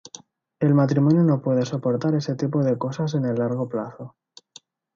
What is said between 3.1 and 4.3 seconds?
en el largo plazo.